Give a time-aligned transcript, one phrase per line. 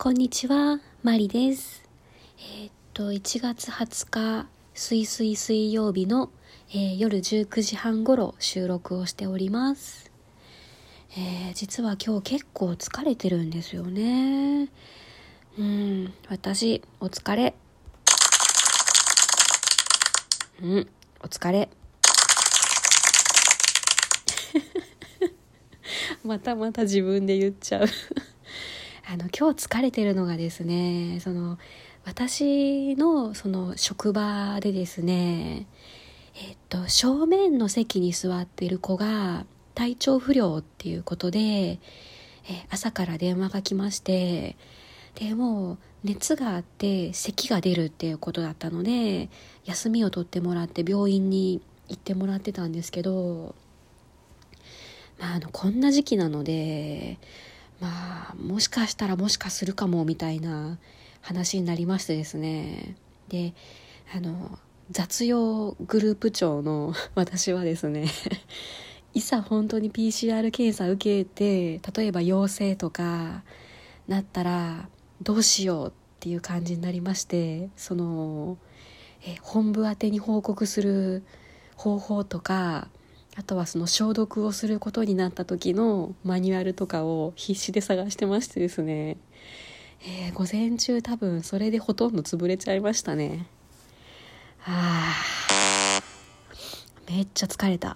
[0.00, 1.82] こんにちは、マリです。
[2.38, 6.30] えーっと、1月20日、水水水曜日の、
[6.70, 10.12] えー夜19時半頃収録をしております。
[11.16, 14.68] えー実は今日結構疲れてるんですよね。
[15.58, 17.56] うん、私、お疲れ。
[20.62, 20.86] うん、
[21.24, 21.68] お疲れ。
[26.22, 27.88] またまた自分で言っちゃう。
[29.10, 31.58] あの今日疲れてるのがですねその
[32.04, 35.66] 私のその職場でですね
[36.34, 41.80] えっと正面の席に座ってる子が体調不良っていうことでえ
[42.68, 44.56] 朝から電話が来まして
[45.14, 49.30] でもう熱があって咳が出るっていうことだったので
[49.64, 53.54] 休みを取ってもらって病院に行ってもらってたんですけど
[55.18, 57.18] まああのこんな時期なので
[57.80, 60.78] まあもしかしたらもしかするかもみたいな
[61.20, 62.96] 話になりましてですね。
[63.28, 63.54] で
[64.14, 64.58] あの
[64.90, 68.06] 雑用グループ長の 私はですね
[69.14, 73.42] いざ本当に PCR 検査受けて例えば陽性とか
[74.06, 74.88] なったら
[75.20, 78.56] どうしようっていう感じになりましてその
[79.26, 81.24] え本部宛てに報告する
[81.76, 82.88] 方法とか
[83.38, 89.16] あとはその消毒をすることになった時のマニュアルとかを必死で探してましてですね、
[90.02, 93.46] えー午前中多分それでほとんど潰れちゃいましたね。
[94.66, 95.14] あ
[97.08, 97.94] めっちゃ疲れた。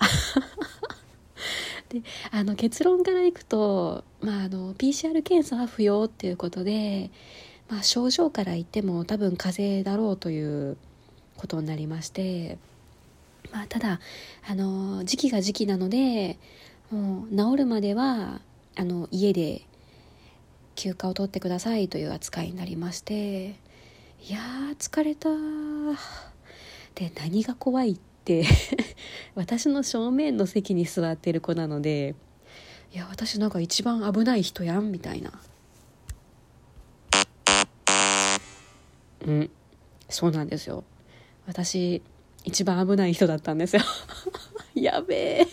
[1.90, 7.10] であの結論からいくと、まあ、あの PCR 検査は不要っていうことで、
[7.68, 10.76] まあ、症状から言っても多分風邪だろうという
[11.36, 12.58] ことになりまして
[13.52, 14.00] まあ、ただ
[14.48, 16.38] あの時期が時期なので
[16.90, 18.40] もう治るまでは
[18.76, 19.62] あの家で
[20.74, 23.54] 休暇を取ってくださいという扱いになりまして
[24.24, 25.28] いやー疲れた。
[26.94, 28.44] で何が怖いって
[29.34, 32.14] 私の正面の席に座ってる子なので
[32.92, 35.32] いや私なんか一番危ない人やんみたいな。
[39.26, 39.50] うん。
[40.08, 40.84] そうなんですよ。
[41.46, 42.02] 私
[42.44, 43.82] 一番危ない人だったんですよ。
[44.74, 45.46] やべえ。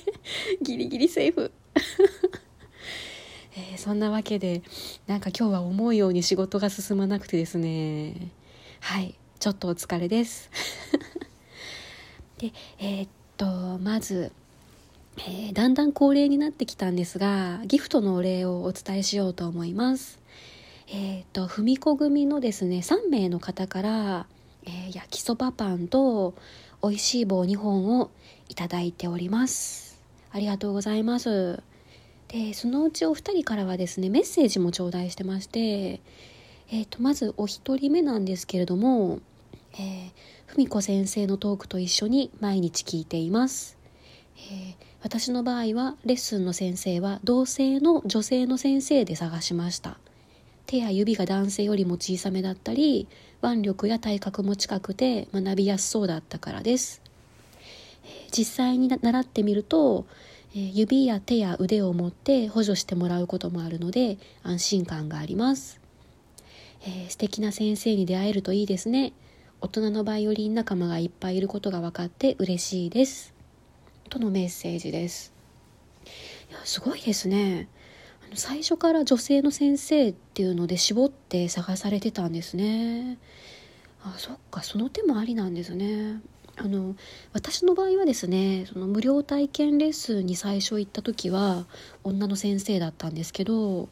[0.61, 1.51] ギリギリセーフ。
[3.55, 4.61] えーそんなわけで
[5.07, 8.31] なんか今日は思うように仕事が進まなくてですね。
[8.79, 9.15] はい。
[9.39, 10.49] ちょっとお疲れです。
[12.39, 13.45] でえーっと
[13.79, 14.31] まず、
[15.17, 20.19] えーだんだん恒例になってきたんですがギフトのお礼をお伝えしようと思います。
[20.87, 24.25] えっと文子組のですね3名の方から、
[24.63, 26.33] えー焼きそばパンと
[26.81, 28.09] 美味しい棒2本を
[28.47, 30.01] いただいております。
[30.31, 31.61] ありがとうございます。
[32.27, 39.19] でそのうちお二人からはですねメッセージも頂戴してまして、えー、とまずお一人目なんですけれども、
[39.73, 40.11] えー、
[40.55, 43.77] 文子先生のトークと一緒に毎日聞いています、
[44.35, 49.97] えー私の場合はレッスンの先生は同性の女性の先生で探しました。
[50.69, 53.07] 手や指が男性よりも小さめだったり
[53.41, 57.01] 腕力や体格も近くて学びやすそうだったからです。
[58.29, 60.05] 実際に習ってみると、
[60.55, 65.79] え指や手や腕を持って補助してもらうこともあるので安心感があります、
[66.81, 69.13] えー素敵な先生に出会えるといいですね。
[69.61, 73.33] 大人のバイオリン仲間がいっぱいいることが分かって嬉しいです。
[74.07, 75.33] とのメッセージです。
[76.51, 77.67] いやすごいですね。
[78.35, 83.17] 最初から女性の先生っていうので絞って探されてたんですね。
[84.03, 86.21] あそっかその手もありなんですね。
[86.57, 86.95] あの
[87.31, 91.65] 私の場合はですねその無料体験レッスンに最初行った時は
[92.03, 93.87] 女の先生だったんですけど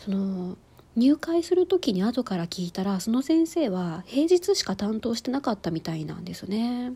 [0.00, 0.56] その
[0.96, 6.92] 入会する時に後から聞いたらその先生は平日しか担当してなかったみたいなんですね。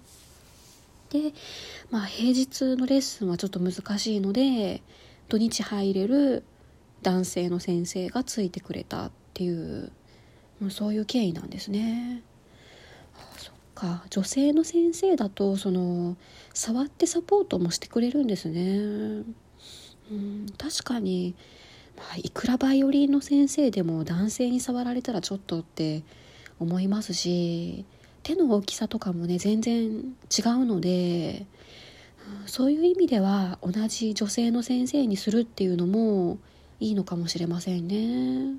[1.10, 1.32] で
[1.90, 4.82] まあ平日のレッスンはちょっと難しいので
[5.28, 6.42] 土日入れる
[7.06, 9.92] 男性の先生がついてくれたっていう
[10.60, 12.20] もうそういう経緯なんですね。
[13.14, 14.04] あそっか。
[14.10, 16.16] 女性の先生だとその
[16.52, 19.24] 触ってサポートもしてくれるんですね。
[20.10, 21.36] うん確かに、
[21.96, 26.02] まあ、いくらバイオリンの先生でも男性に触られたらちょっとって
[26.58, 27.84] 思いますし
[28.24, 31.46] 手の大きさとかもね全然違うので
[32.42, 36.38] うんそういう意味では同じ女性の先生にするっていうのも
[36.80, 38.58] いいのかもしれませんね。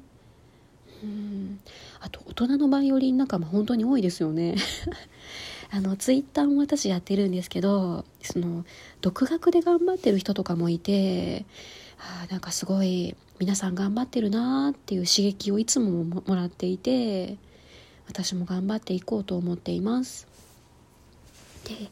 [1.04, 1.60] うん。
[2.00, 4.56] あと大人のバイオリン仲間本当に多いですよね。
[5.70, 8.66] あのツイッターも私やってるんですけどその
[9.02, 11.46] 独学で頑張ってる人とかもいて
[12.00, 17.38] あなんかすごい皆さん頑張ってるなーっていう刺激をいつももらっていて
[18.08, 20.28] 私も頑張っていこうと思っています。
[21.66, 21.90] で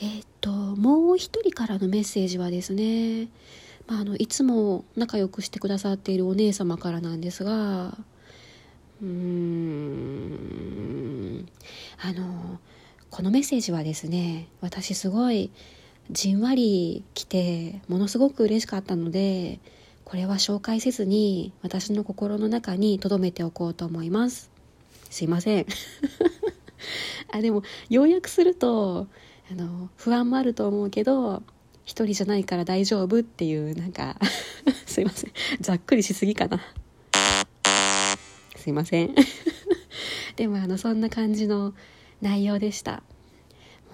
[0.00, 3.28] えー、っともう一人からのメッセージはですね、
[3.88, 7.96] まあ、あのいつも仲良くしてくださっているお姉様からなんですが
[9.02, 11.48] うーん
[12.00, 12.60] あの
[13.10, 15.50] このメッセージはですね私すごい
[16.10, 19.58] じんわり来てものすごく嬉しかったので
[20.04, 24.50] これは紹介せずに私の心の中に留めておこうと思います。
[25.10, 25.66] すいません。
[27.30, 29.06] あでも要約すると
[29.50, 31.42] あの不安もあると思うけど
[31.88, 34.18] 一人じゃないから大丈夫っていうなんか
[34.84, 35.32] すいません。
[35.62, 36.60] ざっくりしすぎかな。
[38.56, 39.14] すいません。
[40.36, 41.72] でもあのそんな感じの
[42.20, 43.02] 内容でした。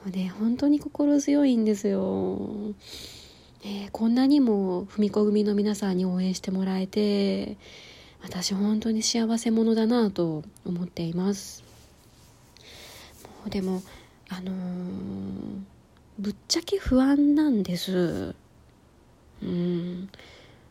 [0.05, 2.75] もうね本当に心強いんですよ、
[3.63, 7.57] ね、こんなにも踏み子組の皆さんに応援してもらえて
[8.25, 11.63] 私本当に幸せ者だなと思っています。
[13.23, 13.85] もうでも
[14.29, 14.55] あのー、
[16.19, 18.35] ぶっちゃけ不安なんです。
[19.43, 20.09] うん。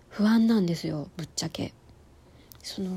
[0.10, 1.74] 不安なんですよぶっちゃけ。
[2.62, 2.90] その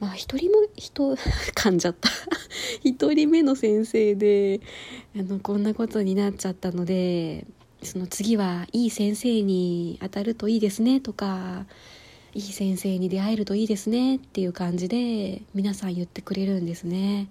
[0.00, 1.14] まあ一人も人
[1.54, 2.10] 噛んじゃった。
[2.84, 4.60] 一人目の先生で
[5.16, 7.46] あのこんなことになっちゃったので
[7.82, 11.66] その次はいい先生に当たるといいですねとか
[12.34, 17.28] いい先生に出会えるといいですねっていう感じで皆さん言ってくれるんですね。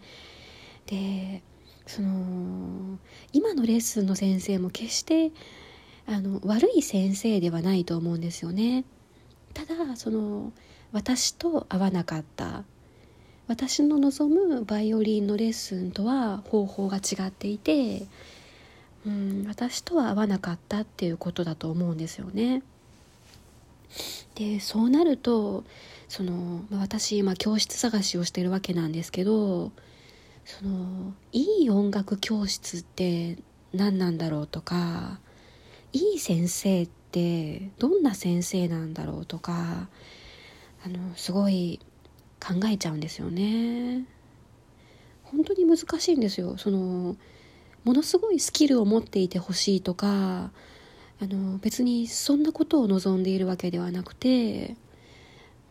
[0.88, 1.42] で
[1.90, 3.00] その
[3.34, 5.32] 今のレッスンの先生も決して
[6.06, 8.86] あの悪い先生ではないと思うんですよね
[9.56, 10.54] ただその
[10.92, 12.64] 私と合わなかった
[13.48, 18.06] 私の望むバイオリンのレッスンとは方法が違っていて、
[19.08, 22.62] うん、私とは合わなかったっていうことだと思うんですよね。
[24.36, 25.64] でそうなると
[26.08, 29.72] その、ま、私今教室探しをしてるわけなんですけど
[30.50, 33.38] そのいい音楽教室って
[33.72, 35.20] 何なんだろうとか
[35.94, 39.88] いい先生ってどんな先生なんだろうとか
[40.84, 41.80] あのすごい
[42.40, 44.06] 考えちゃうんですよね。
[45.24, 47.16] 本当に難しいんですよその
[47.84, 50.08] ものすごいスキルを持っていてほしいとか
[51.22, 54.76] あの別にそんなことを望んでいるわけではなくて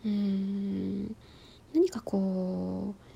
[0.05, 1.17] うーん
[1.75, 3.08] 何かこう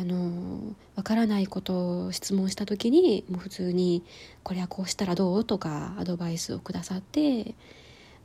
[0.00, 4.02] あのわからないことを質問した時にもう普通に
[4.42, 7.54] 「これはこうしたらどう?」とかアドバイスをくださって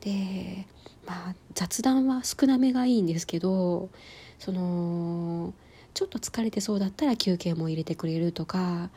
[0.00, 0.66] で
[1.06, 3.90] まあ雑談は少なめがいいんですけど
[4.38, 5.52] その
[5.92, 8.90] ちょっと疲れてそうだったら休憩も入れてくれるとか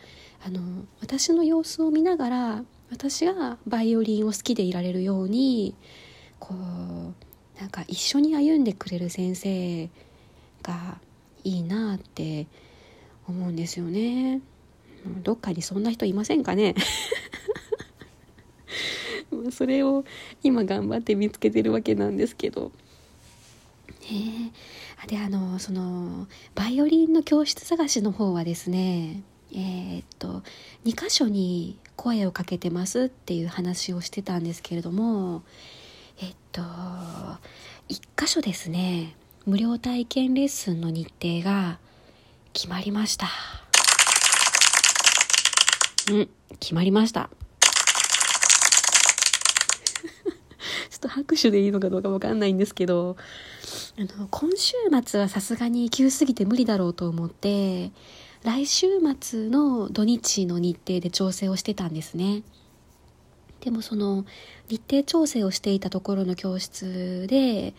[0.46, 5.76] あの私の様子を見ながら私がバイオリンを好きでいられるように
[6.40, 9.90] こうなんか一緒に歩んでくれる先生
[10.64, 11.00] が
[11.44, 12.48] いいなって
[13.30, 14.42] 思うんですよね。
[15.24, 16.76] どっかにそんな人いませんかね？
[19.52, 20.04] それを
[20.44, 22.72] 今頑張って見つけてるわけなんですけど。
[24.12, 24.52] ね
[25.08, 29.22] であのそのバイオリンの教室探しの方はですね
[29.52, 30.44] えー、っと
[30.86, 35.44] 2箇所に声をかけてますっていう話をしてたんですけれども
[36.22, 37.40] えっと1
[38.18, 41.80] 箇所ですね無料体験レッスンの日程が
[42.54, 43.28] 決まりました。
[46.12, 46.30] うん、
[46.60, 47.30] 決まりました。
[50.90, 53.16] ちょっと拍手でいいのかどうかわかんないんですけど、
[53.98, 54.74] あの、今週
[55.06, 57.92] 末はさすがに急すぎて無理だろうと思って、
[58.44, 58.88] 来週
[59.20, 62.44] 末の土日の日程で調整をしてたんですね。
[63.62, 64.26] でもその
[64.70, 67.74] 日程調整をしていたところの教室で、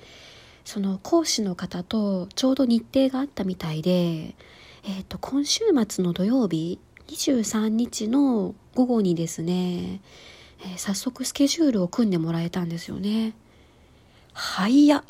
[0.64, 3.90] その講師の方とちょうど日程があったみたいで、
[4.84, 10.00] えー、と今週末の土曜日23日の午後にですね、
[10.60, 13.34] えー、早速スケジュールを組んでもらえたんですよね。
[14.32, 14.74] 早っ。
[14.74, 15.02] いや、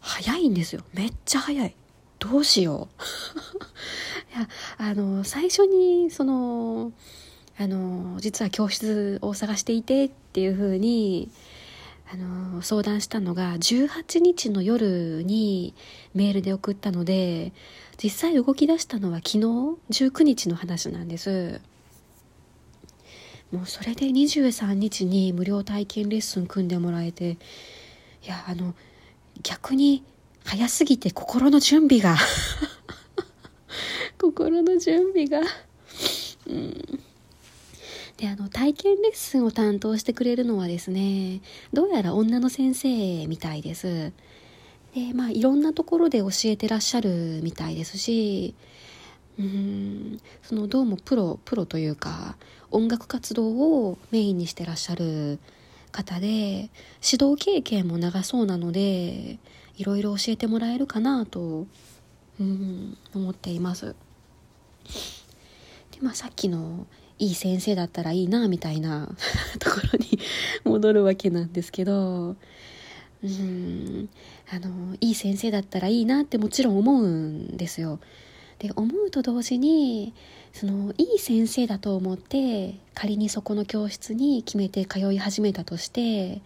[0.00, 0.82] 早いんですよ。
[0.92, 1.76] めっちゃ早い。
[2.18, 3.02] どうしよう。
[4.36, 6.92] いや、あの、最初に、その、
[7.58, 11.30] あの、実は教室を探していてっていうふうに、
[12.08, 15.74] あの相談したのが18日の夜に
[16.14, 17.52] メールで送ったので
[18.02, 19.38] 実際動き出したのは昨日
[19.90, 21.60] 19日の話なんです。
[23.52, 27.36] もうそれで23日に無料体験レッスン組んでもらえてい
[28.26, 28.74] やあの
[29.44, 30.02] 逆に
[30.44, 32.16] 早すぎて心の準備が
[34.20, 35.40] 心の準備が
[36.48, 36.95] うん。
[38.16, 41.40] であの体験レッスンを担当してくれるのはですね
[41.72, 44.12] どうやら女の先生みたいです
[44.94, 48.54] でまあいろんなところで教えてらっしゃるみたいですし
[49.38, 52.36] うんそのどうもプロプロというか
[52.70, 55.38] 音楽活動をメインにしてらっしゃる
[55.92, 59.38] 方で指導経験も長そうなので
[59.76, 61.66] いろいろ教えてもらえるかなと
[62.40, 63.94] うん思っています。
[65.90, 66.86] でまあさっきの
[67.18, 69.08] いい先生だったらいいなみたいな
[69.58, 70.18] ところに
[70.64, 72.36] 戻るわけなんですけど
[73.24, 74.08] うん
[74.50, 77.98] あのいい先生だったらいいなってもちろん思うんですよ。
[78.58, 80.14] で思うと同時に
[80.52, 86.40] そのいい先生だと思って仮にそこの教室に決めて通い始めたとして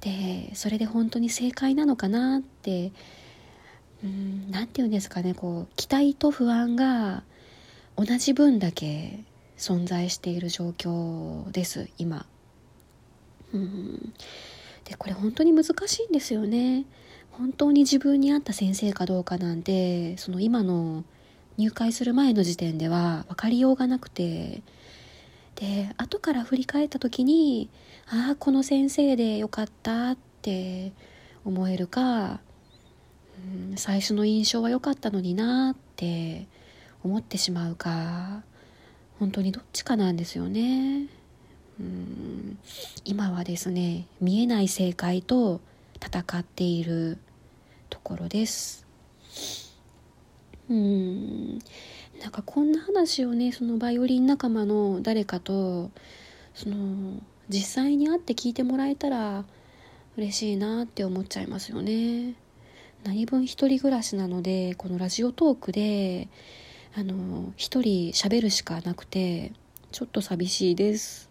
[0.00, 2.90] でそれで本当に正解なのかなって
[4.50, 7.22] 何て言うんですかねこう期待と不安が
[7.96, 9.20] 同じ分だけ
[9.58, 12.24] 存在している状況です今。
[13.52, 14.14] うん
[14.84, 16.86] でこれ本当に難しいんですよね。
[17.32, 21.04] 本当に自分に合った先生かどうかなんてその今の
[21.56, 24.62] 入会する前の時点では分かりようがなくて
[25.54, 27.68] で後から振り返った時に
[28.08, 30.92] ああこの先生でよかったって
[31.44, 32.40] 思えるか、
[33.70, 36.46] うん、最初の印象は良かったのになって
[37.04, 38.42] 思ってしまうか
[39.18, 41.06] 本当にどっちかなんですよね。
[41.80, 42.58] うん
[43.04, 45.60] 今はですね見えない正解と
[46.04, 47.18] 戦っている
[47.90, 48.86] ところです。
[50.68, 51.58] うん
[52.20, 55.90] なんかこんな話をねそのバイオリン仲間の誰かと
[56.54, 59.44] その実際に会って聞いてもらえたら
[60.16, 62.34] 嬉しいなって思っちゃいますよね。
[63.04, 66.28] 何分一人暮らしなのでこのラジオトークで
[66.94, 69.52] あの一人喋るしかなくて
[69.92, 71.26] ちょっと寂しいです。